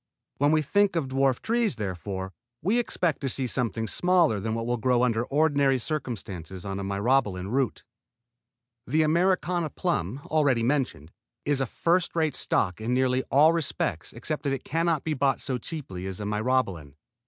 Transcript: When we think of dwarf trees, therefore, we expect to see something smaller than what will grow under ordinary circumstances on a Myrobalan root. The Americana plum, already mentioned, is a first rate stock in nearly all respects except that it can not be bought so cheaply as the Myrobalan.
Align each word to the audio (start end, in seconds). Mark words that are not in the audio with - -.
When 0.37 0.51
we 0.51 0.63
think 0.63 0.95
of 0.95 1.09
dwarf 1.09 1.39
trees, 1.43 1.75
therefore, 1.75 2.33
we 2.63 2.79
expect 2.79 3.21
to 3.21 3.29
see 3.29 3.45
something 3.45 3.85
smaller 3.85 4.39
than 4.39 4.55
what 4.55 4.65
will 4.65 4.77
grow 4.77 5.03
under 5.03 5.23
ordinary 5.25 5.77
circumstances 5.77 6.65
on 6.65 6.79
a 6.79 6.83
Myrobalan 6.83 7.49
root. 7.51 7.83
The 8.87 9.03
Americana 9.03 9.69
plum, 9.69 10.21
already 10.25 10.63
mentioned, 10.63 11.11
is 11.45 11.61
a 11.61 11.67
first 11.67 12.15
rate 12.15 12.33
stock 12.35 12.81
in 12.81 12.95
nearly 12.95 13.21
all 13.29 13.53
respects 13.53 14.11
except 14.11 14.41
that 14.41 14.53
it 14.53 14.63
can 14.63 14.87
not 14.87 15.03
be 15.03 15.13
bought 15.13 15.39
so 15.39 15.59
cheaply 15.59 16.07
as 16.07 16.17
the 16.17 16.25
Myrobalan. 16.25 16.95